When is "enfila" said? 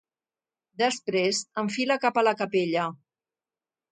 1.63-1.99